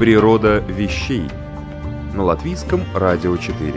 [0.00, 1.24] Природа вещей
[2.14, 3.74] на латвийском радио 4.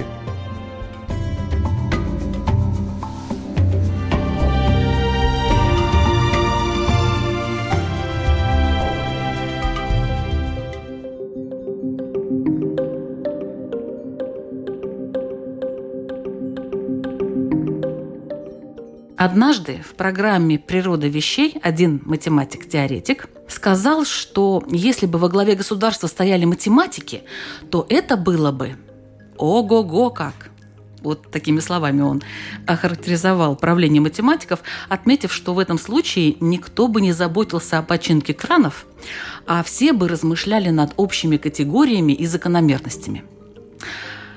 [19.17, 23.27] Однажды в программе «Природа вещей» один математик-теоретик
[23.63, 27.23] сказал, что если бы во главе государства стояли математики,
[27.71, 28.75] то это было бы
[29.37, 30.49] ого-го как.
[31.01, 32.21] Вот такими словами он
[32.67, 38.85] охарактеризовал правление математиков, отметив, что в этом случае никто бы не заботился о починке кранов,
[39.47, 43.23] а все бы размышляли над общими категориями и закономерностями.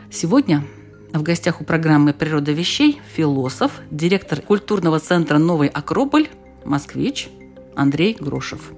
[0.08, 0.64] Сегодня
[1.12, 6.28] в гостях у программы «Природа вещей» философ, директор культурного центра «Новый Акрополь»,
[6.64, 7.28] москвич
[7.76, 8.72] Андрей Грошев.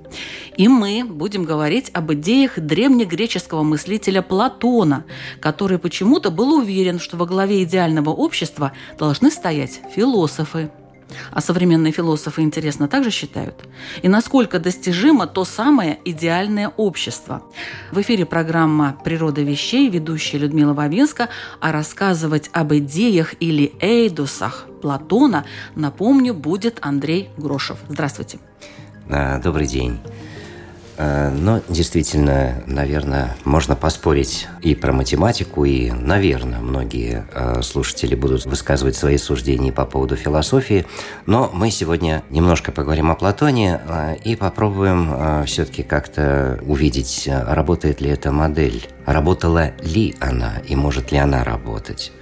[0.57, 5.05] И мы будем говорить об идеях древнегреческого мыслителя Платона,
[5.41, 10.71] который почему-то был уверен, что во главе идеального общества должны стоять философы–
[11.31, 13.55] а современные философы, интересно, также считают?
[14.03, 17.43] И насколько достижимо то самое идеальное общество?
[17.93, 21.29] В эфире программа «Природа вещей», ведущая Людмила Вавинска,
[21.61, 27.79] а рассказывать об идеях или эйдусах Платона, напомню, будет Андрей Грошев.
[27.89, 28.39] Здравствуйте.
[29.09, 29.99] Добрый день.
[30.99, 38.47] Э, но действительно, наверное, можно поспорить и про математику, и, наверное, многие э, слушатели будут
[38.47, 40.87] высказывать свои суждения по поводу философии.
[41.27, 48.11] Но мы сегодня немножко поговорим о Платоне э, и попробуем все-таки как-то увидеть, работает ли
[48.11, 52.13] эта модель, работала ли она и может ли она работать.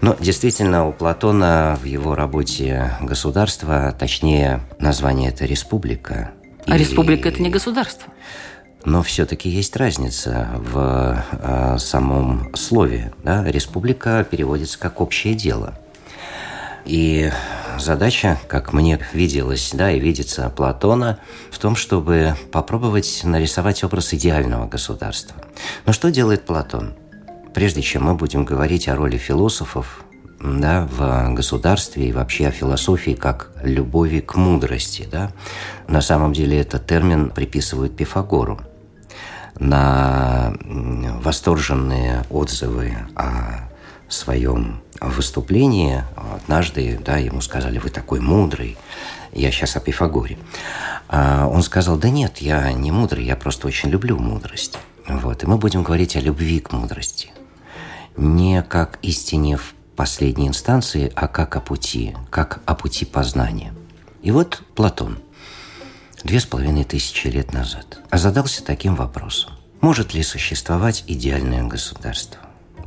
[0.00, 6.32] Но действительно, у Платона в его работе государство, точнее, название это «Республика»,
[6.66, 8.12] а республика– это не государство.
[8.84, 13.12] Но все-таки есть разница в э, самом слове.
[13.24, 13.44] Да?
[13.44, 15.74] Республика переводится как общее дело.
[16.84, 17.32] И
[17.80, 21.18] задача, как мне виделась, да, и видится Платона,
[21.50, 25.36] в том, чтобы попробовать нарисовать образ идеального государства.
[25.84, 26.94] Но что делает Платон?
[27.54, 30.04] Прежде чем мы будем говорить о роли философов
[30.40, 35.08] да, в государстве и вообще о философии как любови к мудрости.
[35.10, 35.32] Да.
[35.88, 38.60] На самом деле этот термин приписывают Пифагору.
[39.58, 40.54] На
[41.22, 43.70] восторженные отзывы о
[44.08, 48.76] своем выступлении однажды да, ему сказали, вы такой мудрый,
[49.32, 50.38] я сейчас о Пифагоре.
[51.08, 54.78] А он сказал, да нет, я не мудрый, я просто очень люблю мудрость.
[55.08, 55.42] Вот.
[55.42, 57.30] И мы будем говорить о любви к мудрости.
[58.16, 63.72] Не как истине в последней инстанции, а как о пути, как о пути познания.
[64.22, 65.18] И вот Платон,
[66.22, 69.52] две с половиной тысячи лет назад, озадался таким вопросом.
[69.80, 72.40] Может ли существовать идеальное государство?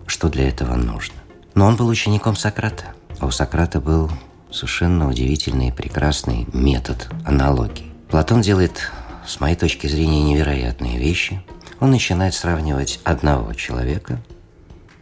[0.06, 1.16] Что для этого нужно?
[1.56, 2.86] Но он был учеником Сократа,
[3.20, 4.10] а у Сократа был
[4.52, 7.92] совершенно удивительный и прекрасный метод аналогии.
[8.10, 8.92] Платон делает,
[9.28, 11.44] с моей точки зрения, невероятные вещи.
[11.80, 14.20] Он начинает сравнивать одного человека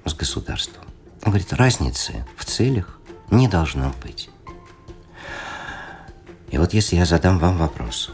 [0.06, 0.87] с государством.
[1.28, 3.02] Он говорит, разницы в целях
[3.32, 4.30] не должно быть.
[6.50, 8.12] И вот если я задам вам вопрос,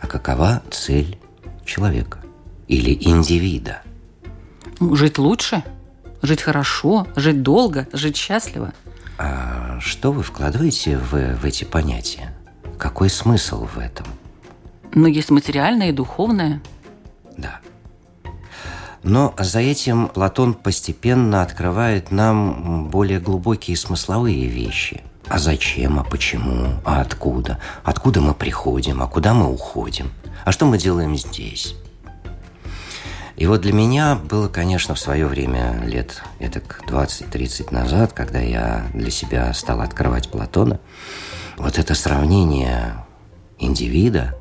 [0.00, 1.18] а какова цель
[1.66, 2.20] человека
[2.66, 3.82] или индивида?
[4.80, 5.62] Жить лучше,
[6.22, 8.72] жить хорошо, жить долго, жить счастливо.
[9.18, 12.34] А что вы вкладываете в, в эти понятия?
[12.78, 14.06] Какой смысл в этом?
[14.94, 16.62] Ну, есть материальное и духовное.
[17.36, 17.60] Да.
[19.04, 25.02] Но за этим Платон постепенно открывает нам более глубокие смысловые вещи.
[25.28, 27.58] А зачем, а почему, а откуда?
[27.82, 30.10] Откуда мы приходим, а куда мы уходим?
[30.46, 31.76] А что мы делаем здесь?
[33.36, 38.86] И вот для меня было, конечно, в свое время, лет это 20-30 назад, когда я
[38.94, 40.80] для себя стал открывать Платона,
[41.58, 43.04] вот это сравнение
[43.58, 44.34] индивида,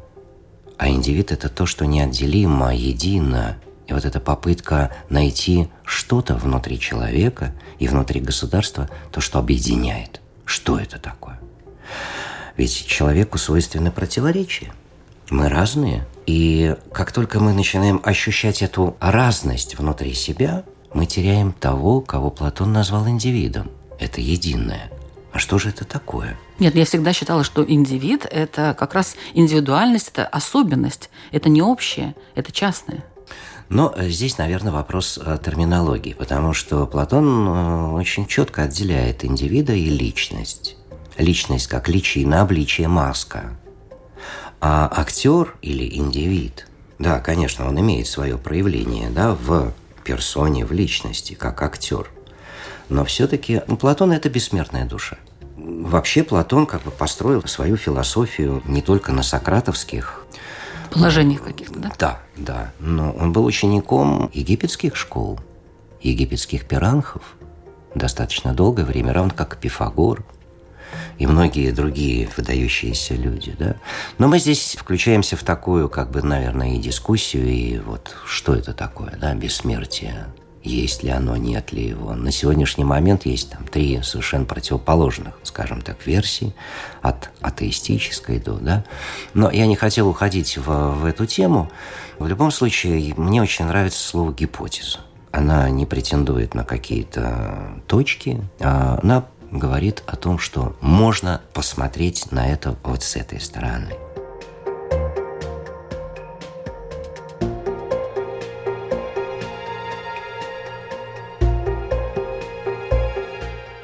[0.77, 3.57] а индивид– это то, что неотделимо, едино
[3.88, 10.21] и вот эта попытка найти что-то внутри человека и внутри государства, то, что объединяет.
[10.45, 11.39] Что это такое?
[12.56, 14.71] Ведь человеку свойственны противоречия.
[15.30, 16.06] Мы разные.
[16.25, 20.63] И как только мы начинаем ощущать эту разность внутри себя,
[20.94, 23.71] мы теряем того, кого Платон назвал индивидом.
[24.00, 24.91] Это единое.
[25.31, 26.38] А что же это такое?
[26.59, 32.15] Нет, я всегда считала, что индивид– это как раз индивидуальность, это особенность, это не общее,
[32.35, 33.03] это частное.
[33.73, 39.73] Но э, здесь, наверное, вопрос э, терминологии, потому что Платон э, очень четко отделяет индивида
[39.73, 40.77] и личность.
[41.17, 43.57] Личность как личина, обличие, маска.
[44.61, 46.67] А актер или индивид,
[46.99, 49.73] да, конечно, он имеет свое проявление да, в
[50.03, 52.11] персоне, в личности, как актер.
[52.89, 55.17] Но все-таки ну, Платон– это бессмертная душа.
[55.57, 60.23] Вообще Платон как бы построил свою философию не только на сократовских
[60.94, 61.92] положениях каких-то, да?
[61.98, 62.72] Да, да.
[62.80, 65.40] Но он был учеником египетских школ,
[66.01, 67.36] египетских пиранхов
[67.95, 70.24] достаточно долгое время, равно как Пифагор
[71.18, 73.75] и многие другие выдающиеся люди, да.
[74.18, 78.74] Но мы здесь включаемся в такую, как бы, наверное, и дискуссию, и вот что это
[78.74, 80.28] такое, да, бессмертие,
[80.63, 82.13] есть ли оно, нет ли его.
[82.15, 86.56] На сегодняшний момент есть там три совершенно противоположных, скажем так, версии,
[87.01, 88.86] от атеистической до, да.
[89.33, 91.69] Но я не хотел уходить в, в эту тему.
[92.18, 95.00] В любом случае, мне очень нравится слово «гипотеза».
[95.31, 102.48] Она не претендует на какие-то точки, а она говорит о том, что можно посмотреть на
[102.48, 103.94] это вот с этой стороны.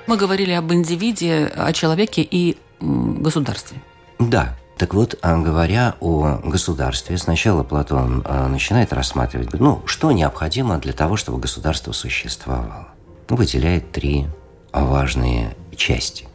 [0.10, 3.80] Мы говорили об индивиде, о человеке и государстве.
[4.18, 10.80] Да, так вот, а, говоря о государстве, сначала Платон а, начинает рассматривать, ну, что необходимо
[10.80, 12.88] для того, чтобы государство существовало.
[13.28, 14.26] Выделяет три
[14.74, 16.28] важные части.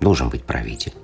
[0.00, 0.94] Должен быть правитель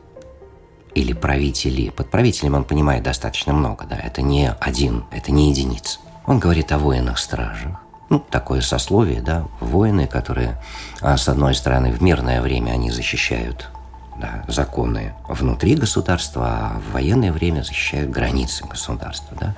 [0.97, 1.91] или правители.
[1.91, 6.01] Под правителем он понимает достаточно много, да, это не один, это не единица.
[6.27, 10.59] Он говорит о воинах-стражах, ну, такое сословие, да, воины, которые,
[11.01, 13.71] а, с одной стороны, в мирное время они защищают
[14.19, 19.37] да, законы внутри государства, а в военное время защищают границы государства.
[19.39, 19.55] Да?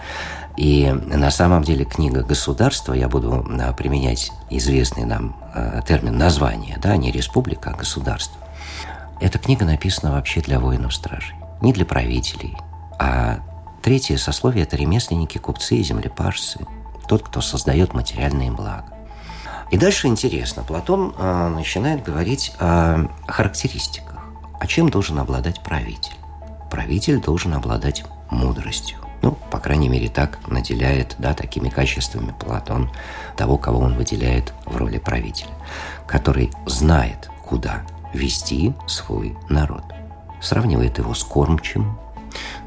[0.57, 6.77] И на самом деле книга «Государство», я буду да, применять известный нам э, термин название,
[6.83, 8.37] да, не республика, а государство.
[9.21, 12.57] Эта книга написана вообще для воинов-стражей, не для правителей.
[12.99, 13.39] А
[13.81, 16.67] третье сословие– это ремесленники, купцы и землепашцы–
[17.11, 18.95] тот, кто создает материальные блага.
[19.73, 24.21] И дальше интересно, Платон э, начинает говорить о характеристиках.
[24.61, 26.15] А чем должен обладать правитель?
[26.71, 28.99] Правитель должен обладать мудростью.
[29.23, 32.93] Ну, по крайней мере, так наделяет да, такими качествами Платон
[33.37, 35.51] того, кого он выделяет в роли правителя,
[36.07, 37.83] который знает, куда
[38.15, 39.83] вести свой народ.
[40.41, 41.99] Сравнивает его с кормчим,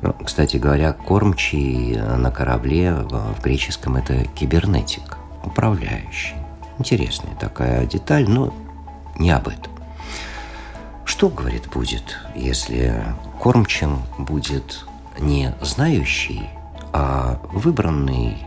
[0.01, 6.35] ну, кстати говоря, кормчий на корабле в греческом это кибернетик, управляющий.
[6.79, 8.53] Интересная такая деталь, но
[9.17, 9.71] не об этом.
[11.05, 13.03] Что, говорит, будет, если
[13.39, 14.85] кормчим будет
[15.19, 16.49] не знающий,
[16.91, 18.37] а выбранный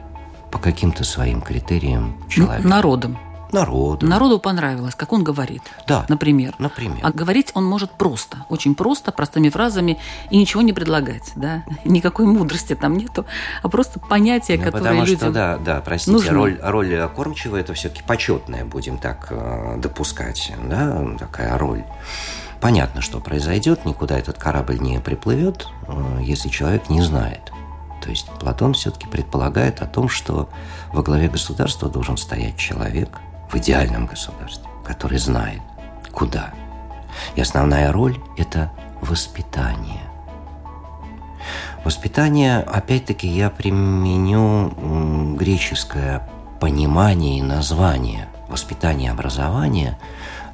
[0.50, 2.64] по каким-то своим критериям человек?
[2.64, 3.18] Народом.
[3.52, 4.06] Народу.
[4.06, 5.62] Народу понравилось, как он говорит.
[5.86, 6.04] Да.
[6.08, 6.54] Например.
[6.58, 6.98] Например.
[7.02, 9.98] А говорить он может просто, очень просто, простыми фразами
[10.30, 11.64] и ничего не предлагать, да.
[11.84, 13.24] Никакой мудрости там нету,
[13.62, 16.32] а просто понятия, ну, которые потому людям что, да, да, простите, нужны.
[16.32, 21.84] роль, роль кормчего это все-таки почетная, будем так э, допускать, да, такая роль.
[22.60, 27.52] Понятно, что произойдет, никуда этот корабль не приплывет, э, если человек не знает.
[28.02, 30.48] То есть Платон все-таки предполагает о том, что
[30.92, 35.60] во главе государства должен стоять человек– в идеальном государстве, который знает,
[36.12, 36.52] куда.
[37.34, 40.02] И основная роль– это воспитание.
[41.84, 46.28] Воспитание, опять-таки, я применю греческое
[46.60, 48.28] понимание и название.
[48.48, 49.98] Воспитание, образование,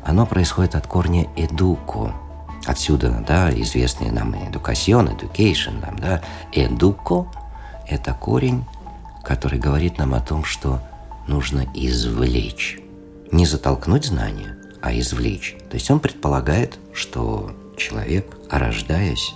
[0.05, 2.13] оно происходит от корня «educo»,
[2.65, 6.23] Отсюда, да, известные нам education, education, нам, да,
[6.53, 7.27] educo–
[7.89, 8.65] это корень,
[9.25, 10.81] который говорит нам о том, что
[11.27, 12.82] нужно извлечь
[13.33, 15.57] не затолкнуть знания, а извлечь.
[15.69, 19.35] То есть он предполагает, что человек, рождаясь,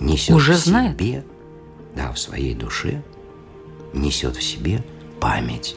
[0.00, 1.26] несет Уже в себе, знает?
[1.94, 3.02] да, в своей душе,
[3.92, 4.82] несет в себе
[5.20, 5.76] память.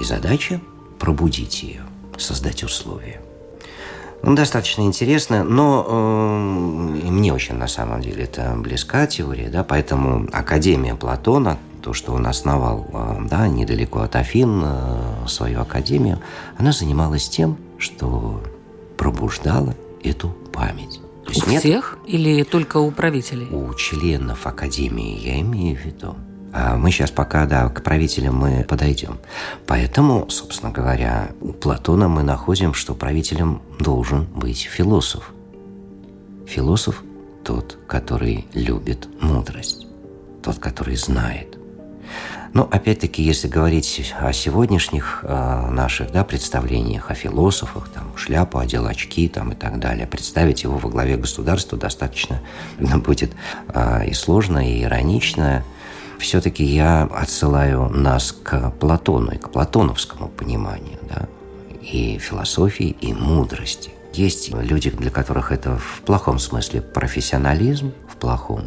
[0.00, 0.60] И задача–
[0.98, 1.82] пробудить ее,
[2.16, 3.20] создать условия.
[4.22, 10.28] Ну, достаточно интересно, но э, мне очень на самом деле это близка теория, да, поэтому
[10.32, 16.18] Академия Платона, то, что он основал э, да, недалеко от Афин э, свою академию,
[16.56, 18.42] она занималась тем, что
[18.96, 21.00] пробуждала эту память.
[21.24, 21.60] То есть у нет...
[21.60, 23.48] всех или только у правителей?
[23.50, 26.16] У членов Академии, я имею в виду.
[26.52, 29.18] А мы сейчас пока, да, к правителям мы подойдем.
[29.66, 35.32] Поэтому, собственно говоря, у Платона мы находим, что правителем должен быть философ.
[36.46, 37.02] Философ–
[37.44, 39.86] тот, который любит мудрость,
[40.42, 41.47] тот, который знает.
[42.54, 48.86] Но опять-таки, если говорить о сегодняшних э, наших да, представлениях о философах, там, шляпу, одел
[48.86, 52.40] очки там, и так далее, представить его во главе государства достаточно
[52.78, 53.32] будет
[53.68, 55.64] э, и сложно, и иронично–
[56.18, 61.28] все-таки я отсылаю нас к Платону и к платоновскому пониманию, да,
[61.80, 63.90] и философии, и мудрости.
[64.12, 68.64] Есть люди, для которых это в плохом смысле профессионализм, в плохом,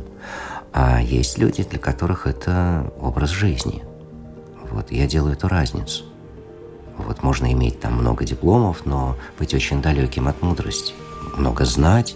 [0.73, 3.83] а есть люди, для которых это образ жизни.
[4.71, 6.05] Вот я делаю эту разницу.
[6.97, 10.93] Вот можно иметь там много дипломов, но быть очень далеким от мудрости.
[11.35, 12.15] Много знать,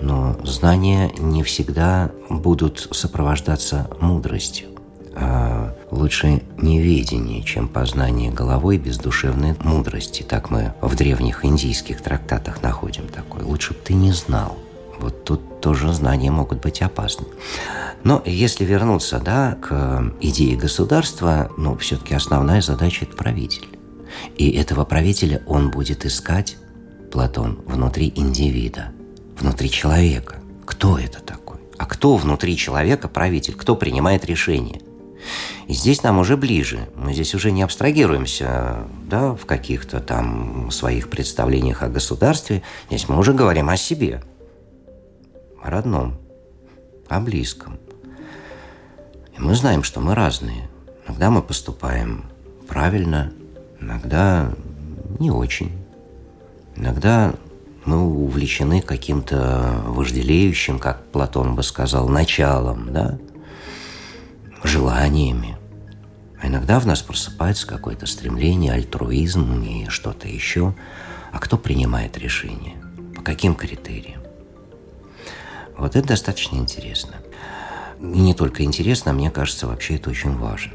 [0.00, 4.68] но знания не всегда будут сопровождаться мудростью.
[5.16, 10.22] А лучше неведение, чем познание головой без душевной мудрости.
[10.22, 13.44] Так мы в древних индийских трактатах находим такое.
[13.44, 14.56] Лучше бы ты не знал.
[15.04, 17.26] Вот тут тоже знания могут быть опасны.
[18.02, 23.68] Но если вернуться да, к идее государства, ну, все-таки основная задача– это правитель.
[24.36, 26.56] И этого правителя он будет искать,
[27.12, 28.88] Платон, внутри индивида–
[29.38, 30.36] внутри человека.
[30.64, 31.58] Кто это такой?
[31.78, 33.54] А кто внутри человека правитель?
[33.54, 34.80] Кто принимает решения?
[35.66, 36.88] И здесь нам уже ближе.
[36.94, 42.62] Мы здесь уже не абстрагируемся да, в каких-то там своих представлениях о государстве.
[42.88, 44.22] Здесь мы уже говорим о себе,
[45.64, 46.14] о родном,
[47.08, 47.78] о близком.
[49.36, 50.68] И мы знаем, что мы разные.
[51.06, 52.26] Иногда мы поступаем
[52.68, 53.32] правильно,
[53.80, 54.52] иногда
[55.18, 55.72] не очень.
[56.76, 57.34] Иногда
[57.86, 63.18] мы увлечены каким-то вожделеющим, как Платон бы сказал, началом, да,
[64.62, 65.56] желаниями.
[66.40, 70.74] А иногда в нас просыпается какое-то стремление, альтруизм и что-то еще.
[71.32, 72.76] А кто принимает решение?
[73.16, 74.20] По каким критериям?
[75.76, 77.16] Вот это достаточно интересно.
[78.00, 80.72] И не только интересно, а мне кажется, вообще это очень важно.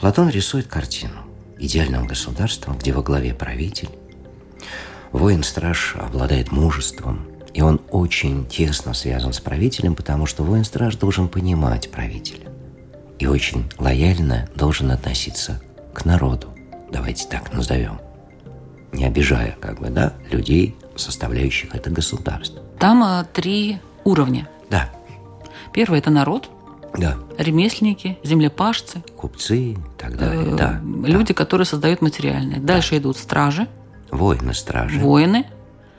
[0.00, 1.22] Платон рисует картину
[1.58, 3.90] идеального государства, где во главе правитель,
[5.12, 11.90] Воин-страж обладает мужеством, и он очень тесно связан с правителем, потому что воин-страж должен понимать
[11.90, 12.48] правителя
[13.18, 15.60] и очень лояльно должен относиться
[15.92, 16.48] к народу.
[16.90, 18.00] Давайте так назовем.
[18.92, 22.62] Не обижая, как бы, да, людей, составляющих это государство.
[22.78, 24.48] Там а, три уровня.
[24.70, 24.90] Да.
[25.72, 26.50] Первый– это народ.
[26.96, 27.16] Да.
[27.38, 29.02] Ремесленники, землепашцы.
[29.16, 30.80] Купцы и так далее, э, да.
[30.82, 31.34] Люди, да.
[31.34, 32.60] которые создают материальное.
[32.60, 32.98] Дальше да.
[32.98, 33.66] идут стражи–
[34.12, 35.00] Воины-стражи.
[35.00, 35.46] Воины.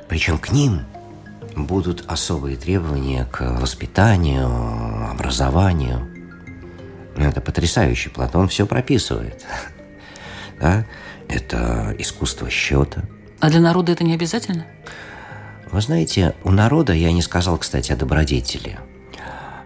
[0.08, 0.82] Причем к ним
[1.56, 6.08] будут особые требования к воспитанию, образованию.
[7.18, 8.12] Ну, это потрясающе.
[8.12, 9.44] Платон все прописывает.
[10.62, 10.86] Да?
[11.28, 13.02] Это искусство счета.
[13.42, 14.66] А для народа это не обязательно?
[15.74, 18.78] Вы знаете, у народа, я не сказал, кстати, о добродетели.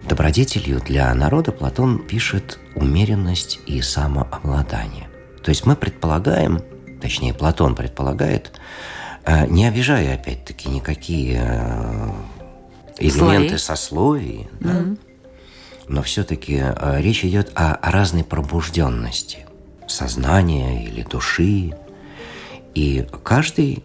[0.08, 5.10] Добродетелью для народа Платон пишет умеренность и самообладание.
[5.44, 6.62] То есть мы предполагаем,
[7.02, 8.52] точнее Платон предполагает,
[9.26, 12.10] э, не обижая опять-таки никакие э,
[12.96, 13.58] элементы Слои.
[13.58, 14.70] сословий, да?
[14.70, 15.00] mm-hmm.
[15.88, 19.44] но все-таки э, речь идет о разной пробужденности
[19.86, 21.76] сознания или души,
[22.74, 23.84] и каждый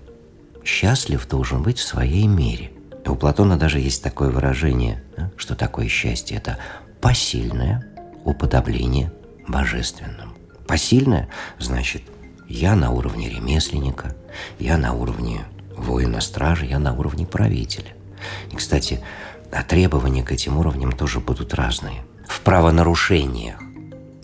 [0.63, 2.71] счастлив должен быть в своей мере.
[3.05, 5.03] И у Платона даже есть такое выражение,
[5.37, 6.37] что такое счастье.
[6.37, 6.57] Это
[7.01, 7.85] посильное
[8.23, 9.11] уподобление
[9.47, 10.33] божественному.
[10.67, 11.29] Посильное
[11.59, 12.03] значит
[12.47, 14.15] я на уровне ремесленника,
[14.59, 17.93] я на уровне воина-стражи, я на уровне правителя.
[18.51, 19.01] И, кстати,
[19.51, 22.05] а требования к этим уровням тоже будут разные.
[22.27, 23.59] В правонарушениях,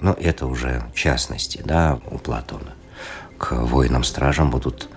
[0.01, 2.74] но это уже частности, да, у Платона.
[3.38, 4.89] К воинам-стражам будут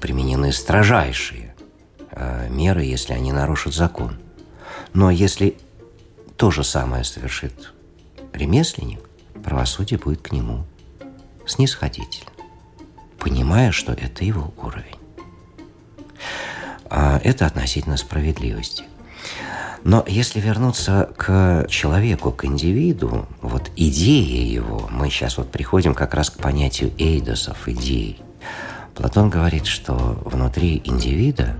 [0.00, 1.54] применены строжайшие
[2.10, 4.18] э, меры, если они нарушат закон.
[4.94, 5.56] Но если
[6.36, 7.72] то же самое совершит
[8.32, 9.00] ремесленник,
[9.42, 10.64] правосудие будет к нему
[11.46, 12.30] снисходительно
[13.26, 15.00] понимая, что это его уровень.
[16.88, 18.84] А это относительно справедливости.
[19.82, 26.14] Но если вернуться к человеку, к индивиду, вот идея его, мы сейчас вот приходим как
[26.14, 28.20] раз к понятию эйдосов, идей.
[28.96, 31.54] Платон говорит, что внутри индивида,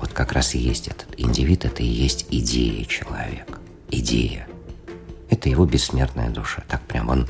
[0.00, 3.58] вот как раз и есть этот индивид, это и есть идея человека.
[3.90, 4.46] Идея.
[5.28, 6.62] Это его бессмертная душа.
[6.68, 7.26] Так прям он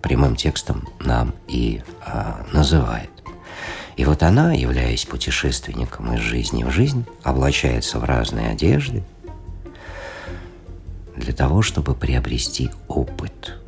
[0.00, 3.10] прямым текстом нам и а, называет.
[3.98, 9.04] И вот она, являясь путешественником из жизни в жизнь, облачается в разные одежды
[11.14, 13.58] для того, чтобы приобрести опыт,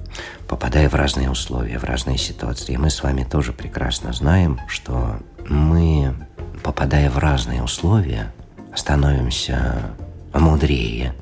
[0.48, 2.76] попадая в разные условия, в разные ситуации.
[2.76, 6.14] Мы с вами тоже прекрасно знаем, что мы,
[6.62, 8.32] попадая в разные условия,
[8.74, 9.90] становимся
[10.32, 11.14] мудрее.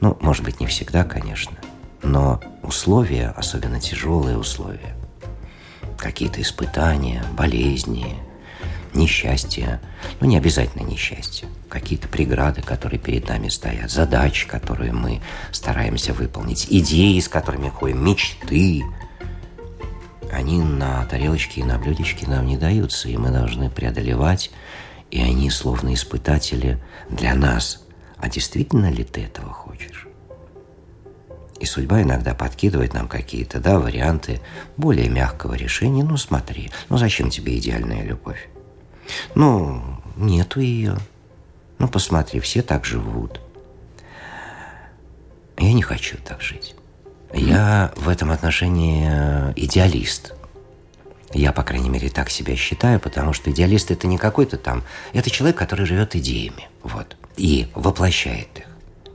[0.00, 1.56] Ну, может быть, не всегда, конечно,
[2.02, 4.94] но условия, особенно тяжелые условия,
[5.96, 8.16] какие-то испытания, болезни,
[8.94, 9.80] несчастья,
[10.20, 15.20] ну не обязательно несчастье, какие-то преграды, которые перед нами стоят, задачи, которые мы
[15.52, 18.82] стараемся выполнить, идеи, с которыми ходим, мечты,
[20.32, 24.50] они на тарелочке и на блюдечке нам не даются, и мы должны преодолевать,
[25.10, 26.78] и они словно испытатели
[27.08, 27.84] для нас.
[28.16, 30.06] А действительно ли ты этого хочешь?
[31.58, 34.40] И судьба иногда подкидывает нам какие-то, да, варианты
[34.76, 36.02] более мягкого решения.
[36.02, 38.48] Ну, смотри, ну зачем тебе идеальная любовь?
[39.34, 39.82] Ну,
[40.16, 40.96] нету ее.
[41.78, 43.40] Ну, посмотри, все так живут.
[45.58, 46.74] Я не хочу так жить.
[47.32, 50.34] Я в этом отношении э, идеалист.
[51.32, 54.82] Я, по крайней мере, так себя считаю, потому что идеалист это не какой-то там...
[55.12, 56.68] Это человек, который живет идеями.
[56.82, 57.16] Вот.
[57.36, 58.66] И воплощает их.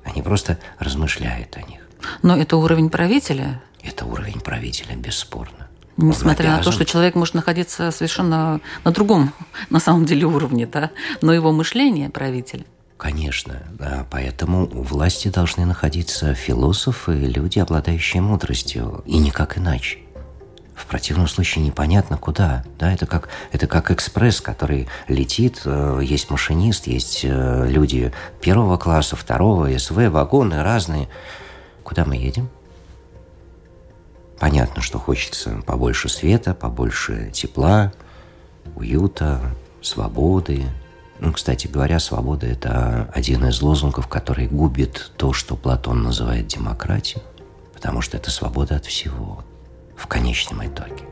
[0.04, 1.82] А не просто размышляет о них.
[2.22, 3.62] Но это уровень правителя?
[3.84, 5.65] Это уровень правителя, бесспорно.
[5.98, 9.34] Несмотря на то, что человек может находиться совершенно на другом,
[9.70, 12.66] на самом деле, уровне, да, но его мышление правителя.
[12.98, 20.00] Конечно, да, поэтому у власти должны находиться философы, люди, обладающие мудростью, и никак иначе.
[20.76, 22.64] В противном случае непонятно куда.
[22.78, 28.12] Да, это как, это как экспресс, который летит, э, есть машинист, есть э, люди
[28.42, 31.08] первого класса, второго, СВ, вагоны разные.
[31.84, 32.50] Куда мы едем?
[34.40, 37.94] Понятно, что хочется побольше света, побольше тепла,
[38.76, 40.64] уюта, свободы.
[41.20, 47.24] Ну, кстати говоря, свобода– это один из лозунгов, который губит то, что Платон называет демократией,
[47.74, 49.44] потому что это свобода от всего
[49.96, 51.06] в конечном итоге.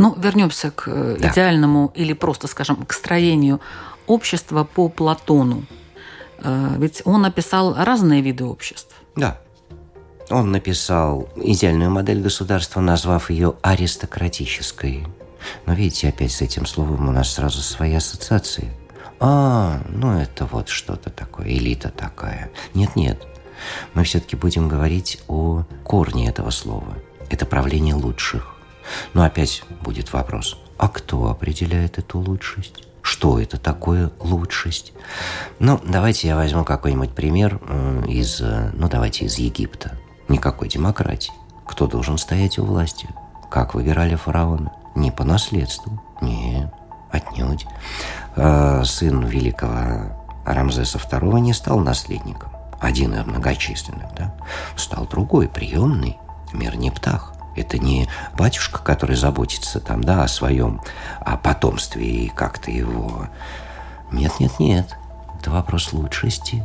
[0.00, 1.28] Ну, вернемся к э, да.
[1.28, 3.60] идеальному или просто, скажем, к строению
[4.06, 5.64] общества по Платону.
[6.38, 8.94] Э, ведь он описал разные виды обществ.
[9.14, 9.38] Да.
[10.30, 15.06] Он написал идеальную модель государства, назвав ее аристократической.
[15.66, 18.72] Но видите, опять с этим словом у нас сразу свои ассоциации.
[19.18, 22.50] А, ну это вот что-то такое, элита такая.
[22.72, 23.22] Нет-нет,
[23.92, 26.94] мы все-таки будем говорить о корне этого слова.
[27.28, 28.59] Это правление лучших.
[29.14, 32.86] Но опять будет вопрос, а кто определяет эту лучшесть?
[33.02, 34.92] Что это такое лучшесть?
[35.58, 37.60] Ну, давайте я возьму какой-нибудь пример
[38.06, 39.96] из, э, ну, давайте из Египта.
[40.28, 41.32] Никакой демократии.
[41.66, 43.08] Кто должен стоять у власти?
[43.50, 44.72] Как выбирали фараона?
[44.94, 46.00] Не по наследству.
[46.20, 46.72] Нет,
[47.10, 47.66] отнюдь.
[48.36, 52.50] Э, сын великого Рамзеса II не стал наследником.
[52.80, 54.34] Один из многочисленных, да?
[54.76, 56.18] Стал другой, приемный,
[56.52, 57.34] мир не птах.
[57.56, 60.80] Это не батюшка, который заботится там, да, о своем
[61.20, 63.28] о потомстве и как-то его...
[64.12, 64.96] Нет, нет, нет.
[65.38, 66.64] Это вопрос лучшести,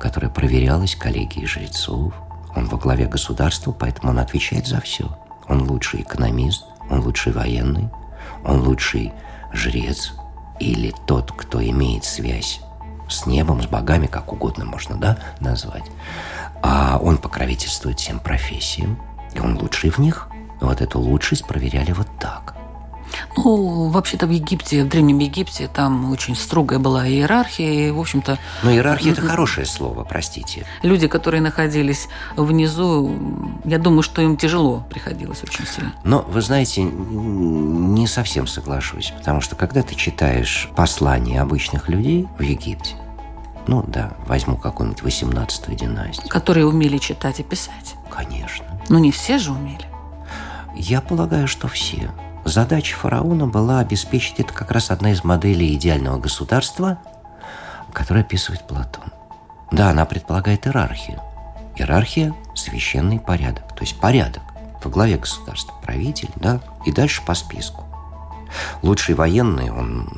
[0.00, 2.14] которая проверялась коллегией жрецов.
[2.54, 5.08] Он во главе государства, поэтому он отвечает за все.
[5.48, 7.88] Он лучший экономист, он лучший военный,
[8.44, 9.12] он лучший
[9.52, 10.12] жрец
[10.60, 12.60] или тот, кто имеет связь
[13.08, 15.84] с небом, с богами, как угодно можно да, назвать.
[16.62, 18.98] А он покровительствует всем профессиям,
[19.34, 20.28] и он лучший в них.
[20.60, 22.54] Вот эту лучшесть проверяли вот так.
[23.36, 28.38] Ну, вообще-то в Египте, в Древнем Египте, там очень строгая была иерархия, и, в общем-то...
[28.62, 30.66] Но иерархия– это хорошее слово, простите.
[30.82, 33.14] Люди, которые находились внизу,
[33.64, 35.92] я думаю, что им тяжело приходилось очень сильно.
[36.04, 42.42] Но, вы знаете, не совсем соглашусь, потому что когда ты читаешь послания обычных людей в
[42.42, 42.94] Египте,
[43.66, 46.28] ну да, возьму какую-нибудь 18-ю династию.
[46.28, 47.94] Которые умели читать и писать.
[48.10, 48.64] Конечно.
[48.88, 49.86] Но не все же умели.
[50.74, 52.10] Я полагаю, что все.
[52.44, 56.98] Задача фараона была обеспечить, это как раз одна из моделей идеального государства,
[57.92, 59.04] которую описывает Платон.
[59.70, 61.20] Да, она предполагает иерархию.
[61.76, 64.42] Иерархия– священный порядок, то есть порядок
[64.82, 67.84] во главе государства, правитель, да, и дальше по списку.
[68.82, 70.08] Лучший военный, он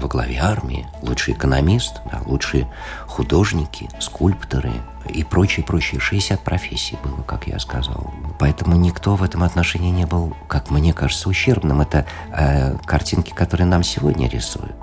[0.00, 2.70] во главе армии, лучший экономист, да, лучшие
[3.06, 4.72] художники, скульпторы
[5.08, 6.00] и прочие, прочие.
[6.00, 8.12] 60 профессий было, как я сказал.
[8.38, 11.80] Поэтому никто в этом отношении не был, как мне кажется, ущербным.
[11.80, 14.76] Это э, картинки, которые нам сегодня рисуют.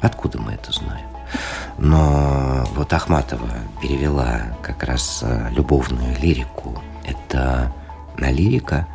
[0.00, 1.06] Откуда мы это знаем?
[1.78, 6.82] Но вот Ахматова перевела как раз э, любовную лирику.
[7.04, 7.72] Это
[8.16, 8.86] на лирика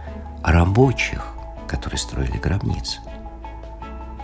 [0.44, 1.28] рабочих,
[1.68, 3.00] которые строили гробницы.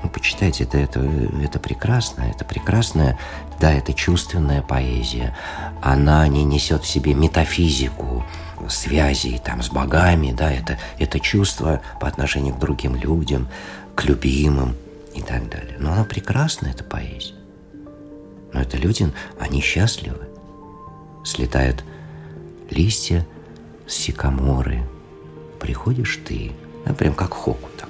[0.01, 1.01] Ну, почитайте, это, это,
[1.43, 3.17] это прекрасно, это прекрасная,
[3.59, 5.35] да, это чувственная поэзия.
[5.81, 8.23] Она не несет в себе метафизику,
[8.69, 13.47] связей там с богами, да, это, это чувство по отношению к другим людям,
[13.95, 14.75] к любимым
[15.13, 15.75] и так далее.
[15.79, 17.35] Но она прекрасна, эта поэзия.
[18.53, 20.27] Но это люди, они счастливы.
[21.25, 21.83] Слетают
[22.69, 23.27] листья
[23.87, 24.83] с сикаморы.
[25.59, 26.53] Приходишь ты,
[26.85, 27.88] да, прям как хоку там.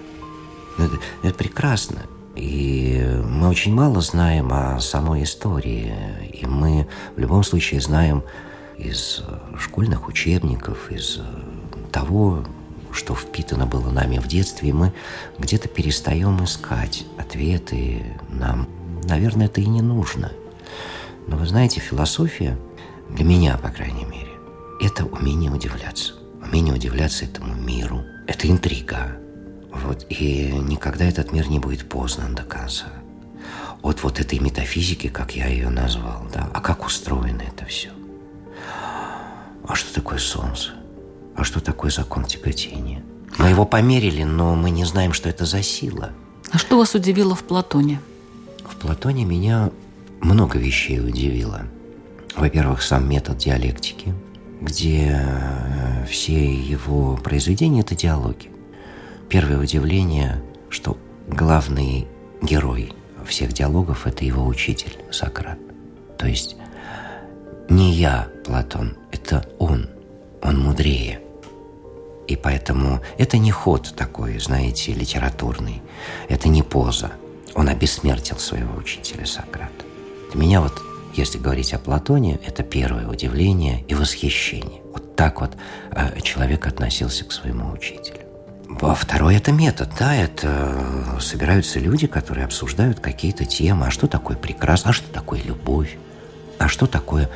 [0.80, 2.02] Это, это прекрасно.
[2.36, 5.94] И мы очень мало знаем о самой истории.
[6.34, 8.24] И мы в любом случае знаем
[8.78, 9.22] из
[9.58, 11.20] школьных учебников, из
[11.92, 12.46] того,
[12.92, 14.94] что впитано было нами в детстве, и мы
[15.38, 18.04] где-то перестаем искать ответы.
[18.30, 18.68] Нам,
[19.04, 20.32] наверное, это и не нужно.
[21.28, 22.58] Но вы знаете, философия,
[23.10, 24.32] для меня, по крайней мере,
[24.80, 26.13] это умение удивляться.
[26.42, 28.02] Умение удивляться этому миру.
[28.28, 29.18] Это интрига.
[29.71, 32.88] Вот, и никогда этот мир не будет познан до конца.
[33.82, 37.89] От вот этой метафизики, как я ее назвал, да, а как устроено это все.
[39.67, 40.71] А что такое солнце?
[41.36, 43.03] А что такое закон тяготения?
[43.38, 46.12] Мы его померили, но мы не знаем, что это за сила.
[46.51, 48.01] А что вас удивило в Платоне?
[48.65, 49.69] В Платоне меня
[50.19, 51.63] много вещей удивило.
[52.36, 54.13] Во-первых, сам метод диалектики,
[54.60, 58.49] где э, все его произведения– это диалоги.
[59.30, 62.08] Первое удивление, что главный
[62.42, 62.94] герой
[63.28, 65.60] всех диалогов– это его учитель Сократ.
[66.18, 66.56] То есть
[67.70, 69.88] не я, Платон, это он.
[70.42, 71.22] Он мудрее.
[72.28, 75.84] И поэтому это не ход такой, знаете, литературный.
[76.28, 77.12] Это не поза.
[77.54, 79.86] Он обессмертил своего учителя Сократа.
[80.32, 80.74] Для меня вот,
[81.13, 84.82] если говорить о Платоне, это первое удивление и восхищение.
[84.92, 85.52] Вот так вот
[85.92, 88.29] э, человек относился к своему учителю.
[88.82, 93.88] А второй это метод, да, это собираются люди, которые обсуждают какие-то темы.
[93.88, 95.97] А что такое прекрасно, а что такое любовь,
[96.60, 97.29] а что такое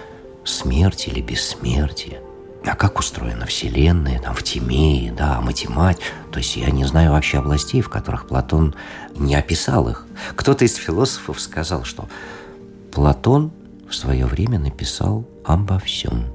[0.46, 2.22] смерть или бессмертие.
[2.66, 6.06] А как устроена Вселенная, там, в Тимее, да, математика.
[6.32, 8.74] То есть я не знаю вообще областей, в которых Платон
[9.16, 10.06] не описал их.
[10.36, 12.08] Кто-то из философов сказал, что
[12.92, 13.52] Платон
[13.90, 16.28] в свое время написал обо всем.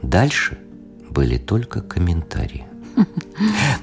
[0.00, 0.58] Дальше
[1.10, 2.66] были только комментарии.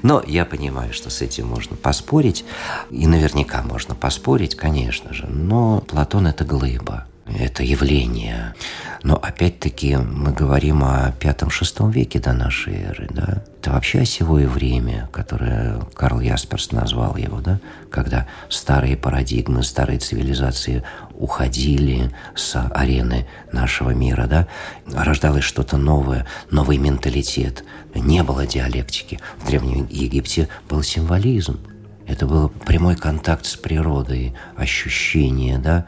[0.02, 2.44] Но я понимаю, что с этим можно поспорить,
[2.90, 8.54] и наверняка можно поспорить, конечно же, но Платон– это глыба это явление.
[9.02, 13.42] Но опять-таки мы говорим о пятом-шестом веке до нашей эры, да?
[13.60, 17.58] Это вообще осевое время, которое Карл Ясперс назвал его, да?
[17.90, 20.84] Когда старые парадигмы, старые цивилизации
[21.14, 24.46] уходили с арены нашего мира, да?
[24.86, 27.64] Рождалось что-то новое, новый менталитет.
[27.96, 29.18] Не было диалектики.
[29.38, 31.58] В Древнем Египте был символизм.
[32.06, 35.86] Это был прямой контакт с природой, ощущение, да?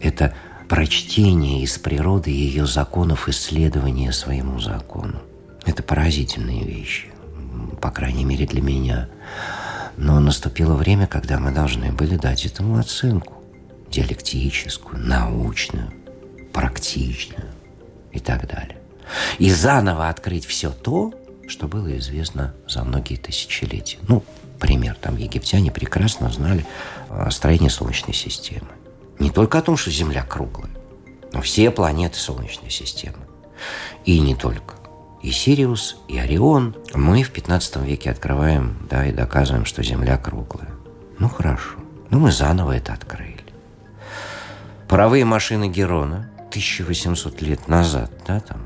[0.00, 0.34] Это
[0.68, 5.20] прочтение из природы ее законов исследования своему закону.
[5.64, 7.08] Это поразительные вещи,
[7.80, 9.08] по крайней мере для меня.
[9.96, 13.34] Но наступило время, когда мы должны были дать этому оценку.
[13.90, 15.90] Диалектическую, научную,
[16.52, 17.46] практичную
[18.12, 18.78] и так далее.
[19.38, 21.14] И заново открыть все то,
[21.48, 23.98] что было известно за многие тысячелетия.
[24.08, 24.24] Ну,
[24.58, 26.66] пример, там египтяне прекрасно знали
[27.30, 28.68] строение Солнечной системы.
[29.18, 30.70] Не только о том, что Земля круглая,
[31.32, 33.18] но все планеты Солнечной системы.
[34.04, 34.74] И не только.
[35.22, 36.76] И Сириус, и Орион.
[36.94, 40.70] Мы в 15 веке открываем, да, и доказываем, что Земля круглая.
[41.18, 41.78] Ну, хорошо.
[42.10, 43.44] Ну, мы заново это открыли.
[44.88, 48.60] Паровые машины Герона 1800 лет назад, да, там,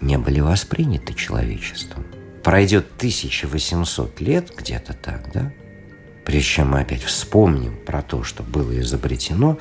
[0.00, 2.04] не были восприняты человечеством.
[2.44, 5.52] Пройдет 1800 лет, где-то так, да,
[6.26, 9.58] прежде мы опять вспомним про то, что было изобретено,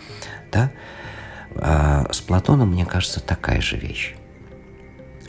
[0.52, 0.72] да,
[1.56, 4.16] а с Платоном, мне кажется, такая же вещь.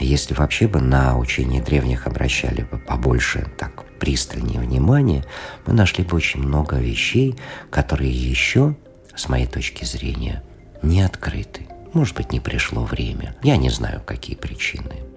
[0.00, 5.24] Если вообще бы на учение древних обращали бы побольше, так, пристальнее внимания,
[5.66, 7.36] мы нашли бы очень много вещей,
[7.70, 8.74] которые еще,
[9.14, 10.42] с моей точки зрения,
[10.82, 11.66] не открыты.
[11.92, 13.36] Может быть, не пришло время.
[13.42, 15.15] Я не знаю, какие причины.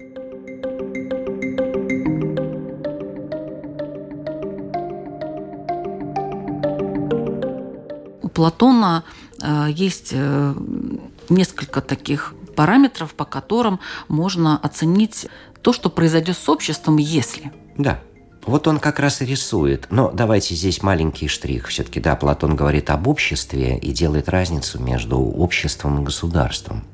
[8.39, 9.03] Платона
[9.41, 10.53] э, есть э,
[11.27, 15.27] несколько таких параметров, по которым можно оценить
[15.61, 17.51] то, что произойдет с обществом, если.
[17.77, 17.99] Да.
[18.45, 19.87] Вот он как раз и рисует.
[19.89, 21.67] Но давайте здесь маленький штрих.
[21.67, 26.85] Все-таки, да, Платон говорит об обществе и делает разницу между обществом и государством.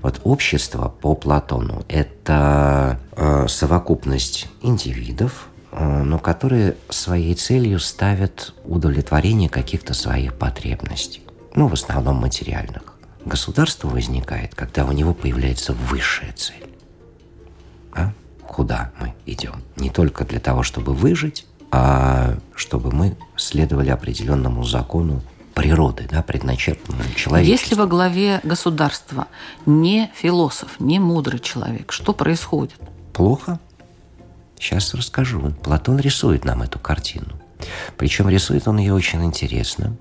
[0.00, 9.94] Вот общество по Платону– это э, совокупность индивидов, но которые своей целью ставят удовлетворение каких-то
[9.94, 11.22] своих потребностей.
[11.54, 12.82] Ну, в основном материальных.
[13.24, 16.66] Государство возникает, когда у него появляется высшая цель
[18.46, 19.62] куда мы идем.
[19.76, 25.20] Не только для того, чтобы выжить, а чтобы мы следовали определенному закону
[25.52, 27.52] природы, да, предначертанному человечеству.
[27.52, 29.26] Если во главе государства
[29.64, 32.76] не философ, не мудрый человек, что происходит?
[33.12, 33.58] Плохо.
[34.58, 35.52] Сейчас расскажу.
[35.62, 37.28] Платон рисует нам эту картину.
[37.96, 39.96] Причем рисует он ее очень интересно.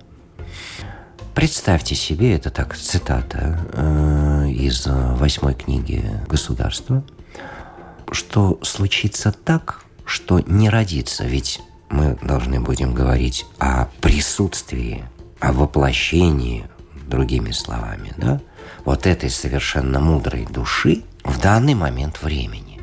[1.33, 7.03] Представьте себе, это так цитата э, из восьмой книги «Государство»,
[8.11, 15.03] что случится так, что не родится, ведь мы должны будем говорить о присутствии,
[15.41, 16.65] о воплощении,
[17.07, 18.39] другими словами, да,
[18.85, 22.79] вот этой совершенно мудрой души в данный момент времени.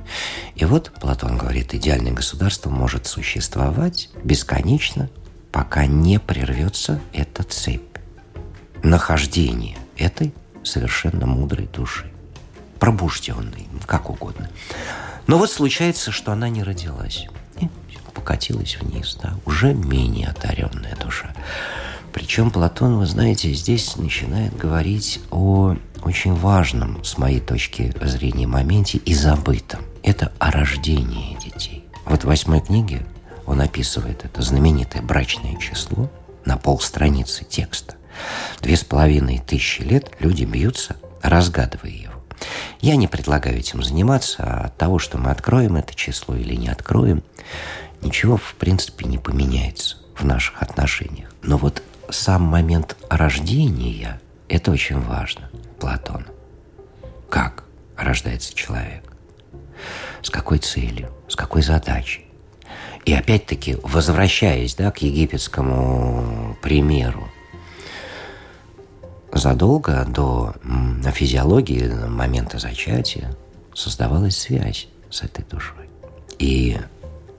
[0.54, 5.08] И вот Платон говорит, идеальное государство может существовать бесконечно,
[5.50, 7.82] пока не прервется эта цепь
[8.82, 10.34] нахождения этой
[10.64, 12.10] совершенно мудрой души,
[12.78, 14.50] пробужденной, как угодно.
[15.26, 17.26] Но вот случается, что она не родилась.
[17.60, 17.68] И
[18.14, 21.34] покатилась вниз, да, уже менее одаренная душа.
[22.12, 28.98] Причем Платон, вы знаете, здесь начинает говорить о очень важном, с моей точки зрения, моменте
[28.98, 29.80] и забытом.
[30.02, 31.84] Это о рождении детей.
[32.04, 33.06] Вот в восьмой книге
[33.46, 36.10] он описывает это знаменитое брачное число
[36.44, 37.94] на полстраницы текста.
[38.60, 42.12] Две с половиной тысячи лет люди бьются, разгадывая его.
[42.80, 46.68] Я не предлагаю этим заниматься, а от того, что мы откроем это число или не
[46.68, 47.22] откроем,
[48.00, 51.32] ничего, в принципе, не поменяется в наших отношениях.
[51.42, 56.26] Но вот сам момент рождения– это очень важно, Платон.
[57.30, 57.64] Как
[57.96, 59.11] рождается человек?
[60.22, 61.10] С какой целью?
[61.28, 62.26] С какой задачей?
[63.04, 67.28] И опять-таки, возвращаясь да, к египетскому примеру,
[69.32, 70.54] задолго до
[71.12, 73.34] физиологии момента зачатия
[73.74, 75.88] создавалась связь с этой душой.
[76.38, 76.78] И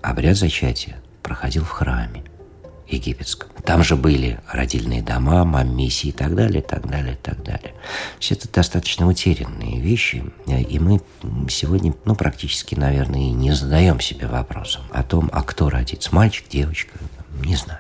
[0.02, 2.24] обряд зачатия проходил в храме
[2.94, 3.50] египетском.
[3.64, 7.74] Там же были родильные дома, маммиси и так далее, и так далее, и так далее.
[8.20, 11.02] Все это достаточно утерянные вещи, и мы
[11.50, 16.98] сегодня, ну, практически, наверное, не задаем себе вопросом о том, а кто родится, мальчик, девочка,
[17.44, 17.80] не знаю.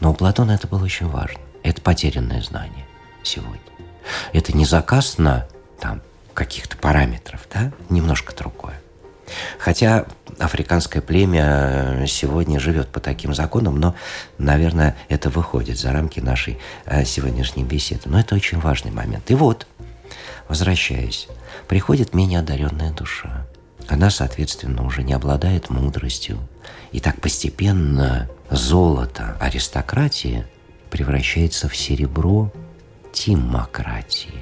[0.00, 1.40] Но у Платона это было очень важно.
[1.62, 2.86] Это потерянное знание
[3.22, 3.58] сегодня.
[4.32, 5.46] Это не заказ на
[5.80, 6.00] там
[6.32, 8.80] каких-то параметров, да, немножко другое.
[9.58, 10.06] Хотя
[10.38, 13.94] африканское племя сегодня живет по таким законам, но,
[14.38, 18.02] наверное, это выходит за рамки нашей э, сегодняшней беседы.
[18.06, 19.30] Но это очень важный момент.
[19.30, 19.66] И вот,
[20.48, 21.28] возвращаясь,
[21.66, 23.46] приходит менее одаренная душа.
[23.88, 26.38] Она, соответственно, уже не обладает мудростью.
[26.92, 30.46] И так постепенно золото аристократии
[30.90, 32.52] превращается в серебро
[33.12, 34.34] тимократии.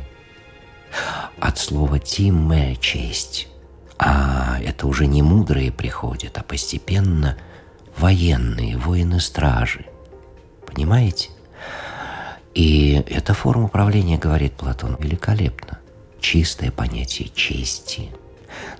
[1.38, 3.48] От слова «тиме»– честь.
[3.98, 7.36] А это уже не мудрые приходят, а постепенно
[7.96, 9.86] военные, воины-стражи.
[10.66, 11.30] Понимаете?
[12.54, 15.78] И эта форма управления, говорит Платон, великолепна.
[16.20, 18.10] Чистое понятие чести.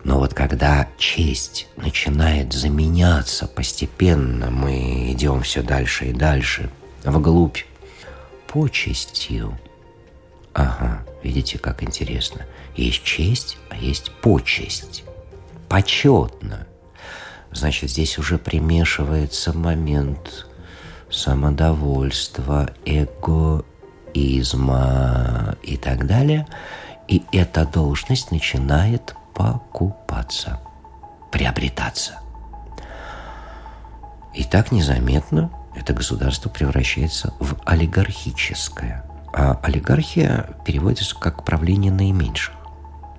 [0.05, 6.71] Но вот когда честь начинает заменяться постепенно, мы идем все дальше и дальше,
[7.05, 7.59] вглубь
[8.47, 9.59] почестью–
[10.57, 12.47] Ага, видите, как интересно.
[12.77, 15.05] Есть честь, а есть почесть.
[15.69, 16.67] Почетно.
[17.53, 20.47] Значит, здесь уже примешивается момент
[21.11, 23.67] самодовольства, эгоизма
[25.63, 26.47] и так далее.
[27.07, 30.59] И эта должность начинает покупаться,
[31.31, 32.21] приобретаться.
[34.33, 39.05] И так незаметно это государство превращается в олигархическое–
[39.37, 42.55] а олигархия переводится как правление наименьших,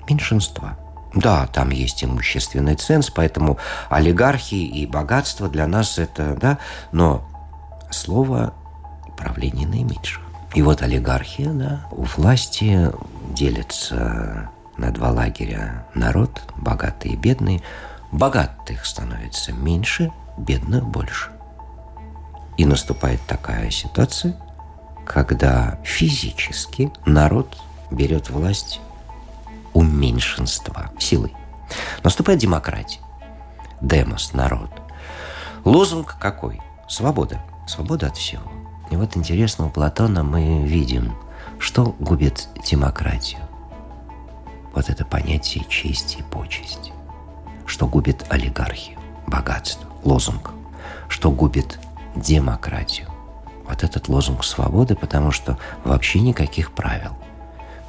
[0.09, 0.75] меньшинства.
[1.13, 6.57] Да, там есть имущественный ценз, поэтому олигархии и богатство для нас это, да,
[6.91, 7.23] но
[7.91, 8.55] слово
[9.15, 10.23] правление наименьших.
[10.55, 12.91] И вот олигархия, да, у власти
[13.29, 17.61] делится на два лагеря народ, богатые и бедные.
[18.11, 21.29] Богатых становится меньше, бедных больше.
[22.57, 24.35] И наступает такая ситуация,
[25.07, 27.57] когда физически народ
[27.89, 28.81] берет власть
[29.73, 31.33] у меньшинства силой.
[32.03, 32.99] Наступает демократия.
[33.81, 34.69] Демос– народ.
[35.63, 36.61] Лозунг какой?
[36.87, 37.41] Свобода.
[37.67, 38.43] Свобода от всего.
[38.89, 41.13] И вот интересно, у Платона мы видим,
[41.59, 43.41] что губит демократию.
[44.73, 46.91] Вот это понятие чести и почести.
[47.65, 50.51] Что губит олигархию, богатство, лозунг.
[51.09, 51.79] Что губит
[52.15, 53.07] демократию.
[53.67, 57.17] Вот этот лозунг свободы, потому что вообще никаких правил.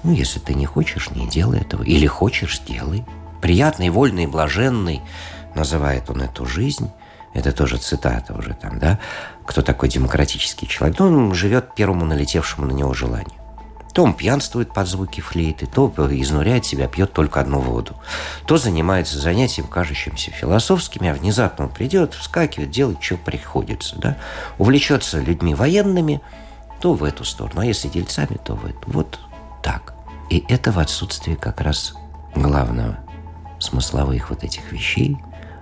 [0.03, 1.83] Ну, если ты не хочешь, не делай этого.
[1.83, 3.05] Или хочешь, делай.
[3.41, 5.03] Приятный, вольный, блаженный,
[5.55, 6.91] называет он эту жизнь.
[7.35, 8.99] Это тоже цитата уже там, да?
[9.45, 10.99] Кто такой демократический человек?
[10.99, 13.39] Ну, он живет первому налетевшему на него желанию.
[13.93, 17.97] То он пьянствует под звуки флейты, то изнуряет себя, пьет только одну воду.
[18.47, 23.97] То занимается занятием, кажущимся философскими, а внезапно он придет, вскакивает, делает, что приходится.
[23.97, 24.17] Да?
[24.59, 26.21] Увлечется людьми военными,
[26.81, 28.79] то в эту сторону, а если дельцами, то в эту.
[28.87, 29.19] Вот
[29.63, 29.95] так.
[30.31, 31.95] И это в отсутствии как раз
[32.35, 32.99] главного
[33.59, 35.19] смысловых вот этих вещей,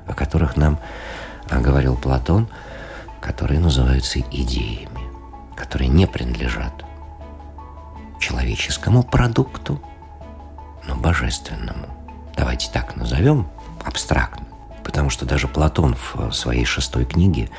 [0.07, 0.79] о которых нам
[1.51, 2.49] говорил Платон,
[3.21, 5.01] которые называются идеями,
[5.57, 6.86] которые не принадлежат
[8.27, 9.81] человеческому продукту,
[10.85, 11.87] но божественному.
[12.37, 13.47] Давайте так назовем
[13.85, 14.47] абстрактно.
[14.83, 17.51] Потому что даже Платон в своей шестой книге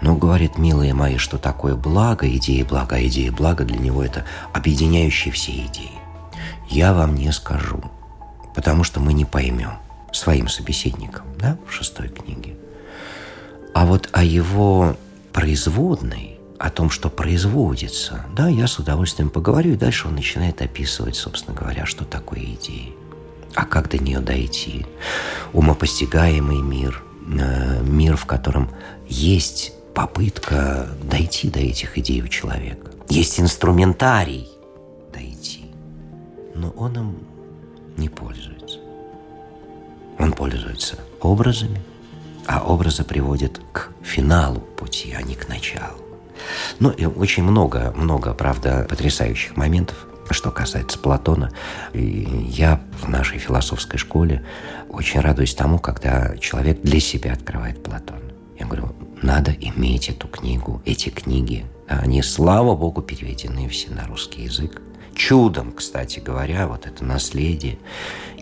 [0.00, 5.32] ну, говорит, милые мои, что такое благо, идея блага, идея блага для него это объединяющие
[5.32, 5.98] все идеи.
[6.68, 7.82] Я вам не скажу,
[8.54, 9.78] потому что мы не поймем
[10.12, 12.56] своим собеседникам, да, в шестой книге.
[13.72, 14.96] А вот о его
[15.32, 16.33] производной,
[16.64, 21.54] о том, что производится, да, я с удовольствием поговорю, и дальше он начинает описывать, собственно
[21.54, 22.94] говоря, что такое идеи.
[23.54, 24.86] А как до нее дойти?
[25.52, 27.04] Умопостигаемый мир,
[27.38, 28.70] э, мир, в котором
[29.06, 32.92] есть попытка дойти до этих идей у человека.
[33.10, 34.48] Есть инструментарий
[35.12, 35.66] дойти,
[36.54, 37.18] но он им
[37.98, 38.78] не пользуется.
[40.18, 41.82] Он пользуется образами,
[42.46, 46.03] а образы приводят к финалу пути, а не к началу.
[46.80, 51.50] Ну, и очень много, много, правда, потрясающих моментов, что касается Платона.
[51.92, 54.44] Я в нашей философской школе
[54.88, 58.20] очень радуюсь тому, когда человек для себя открывает Платона.
[58.58, 61.66] Я говорю, надо иметь эту книгу, эти книги.
[61.88, 64.80] Они, слава богу, переведены все на русский язык.
[65.14, 67.78] Чудом, кстати говоря, вот это наследие,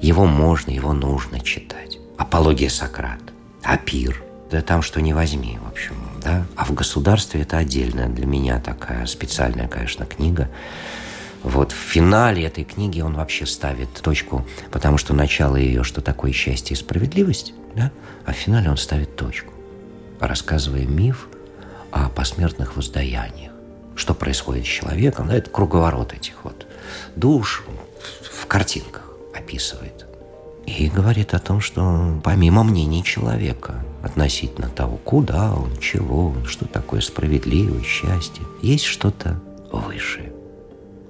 [0.01, 1.99] его можно, его нужно читать.
[2.17, 7.59] Апология Сократа, Апир, да там что не возьми, в общем, да, а в государстве это
[7.59, 10.49] отдельная для меня такая специальная, конечно, книга.
[11.43, 16.33] Вот в финале этой книги он вообще ставит точку, потому что начало ее, что такое
[16.33, 17.91] счастье и справедливость, да,
[18.25, 19.53] а в финале он ставит точку,
[20.21, 21.29] рассказывая миф
[21.91, 23.53] о посмертных воздаяниях.
[23.95, 26.67] Что происходит с человеком, да, это круговорот этих вот
[27.17, 27.65] душ
[28.23, 29.03] в картинках
[29.35, 30.07] описывает.
[30.67, 36.67] И говорит о том, что помимо мнений человека, относительно того, куда он, чего он, что
[36.67, 38.43] такое справедливое счастье.
[38.63, 40.33] Есть что-то высшее,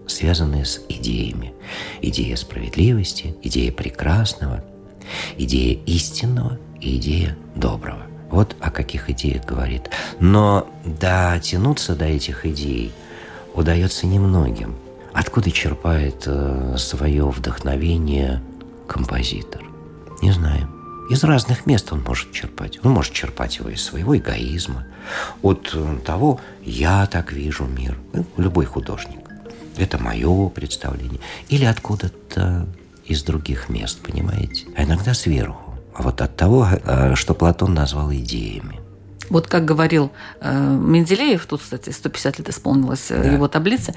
[0.06, 1.54] связанное с идеями.
[2.00, 4.62] Идея справедливости, идея прекрасного,
[5.36, 8.02] идея истинного и идея доброго.
[8.30, 9.90] Вот о каких идеях говорит.
[10.18, 12.92] Но дотянуться до этих идей
[13.54, 14.74] удается немногим.
[15.12, 18.42] Откуда черпает э, свое вдохновение
[18.86, 19.62] композитор?
[20.22, 20.71] Не знаем.
[21.10, 22.78] Из разных мест он может черпать.
[22.84, 24.86] Он может черпать его из своего эгоизма,
[25.42, 27.98] от э, того «я так вижу мир».
[28.12, 29.20] Ну, любой художник.
[29.76, 31.20] Это мое представление.
[31.48, 32.66] Или откуда-то
[33.04, 34.66] из других мест, понимаете?
[34.76, 35.74] А иногда сверху.
[35.94, 38.81] А вот от того, э, что Платон назвал идеями.
[39.30, 43.28] Вот как говорил э, Менделеев, тут, кстати, 150 лет исполнилось э, да.
[43.30, 43.94] его таблицы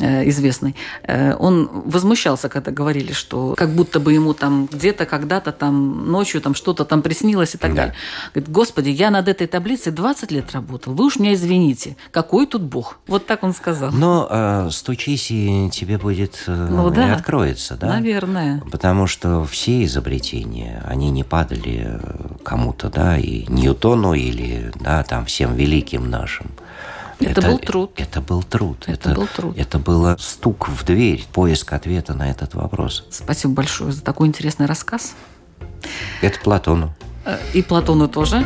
[0.00, 5.52] э, известной, э, он возмущался, когда говорили, что как будто бы ему там где-то, когда-то
[5.52, 7.76] там ночью там что-то там приснилось и так да.
[7.76, 7.94] далее.
[8.34, 12.62] Говорит, господи, я над этой таблицей 20 лет работал, вы уж меня извините, какой тут
[12.62, 12.98] бог?
[13.06, 13.92] Вот так он сказал.
[13.92, 17.14] Но э, стучись, и тебе будет э, ну, да.
[17.14, 17.88] откроется, да?
[17.88, 18.62] Наверное.
[18.70, 22.00] Потому что все изобретения, они не падали
[22.44, 26.50] кому-то, да, и Ньютону или да, там всем великим нашим.
[27.18, 27.92] Это, это был труд.
[27.96, 28.84] Это был труд.
[28.86, 29.58] Это, это был труд.
[29.58, 33.04] Это было стук в дверь, поиск ответа на этот вопрос.
[33.10, 35.14] Спасибо большое за такой интересный рассказ.
[36.20, 36.94] Это Платону.
[37.24, 38.44] Э, и Платону тоже.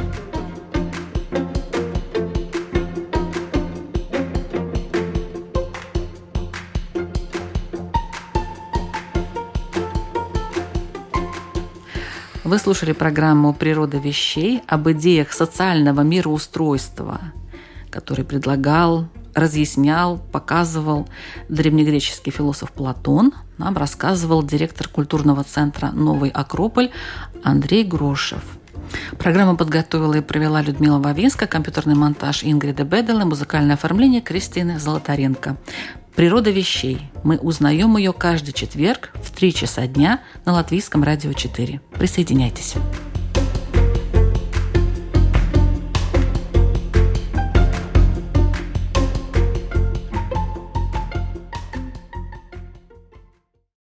[12.50, 17.20] Вы слушали программу «Природа вещей» об идеях социального мироустройства,
[17.90, 21.08] который предлагал, разъяснял, показывал
[21.48, 23.32] древнегреческий философ Платон.
[23.56, 26.90] Нам рассказывал директор культурного центра «Новый Акрополь»
[27.44, 28.42] Андрей Грошев.
[29.16, 35.56] Программу подготовила и провела Людмила Вавинска, компьютерный монтаж Ингрида Бедела, музыкальное оформление Кристины Золотаренко.
[36.20, 36.98] Природа вещей.
[37.24, 41.80] Мы узнаем ее каждый четверг в 3 часа дня на Латвийском радио 4.
[41.98, 42.74] Присоединяйтесь.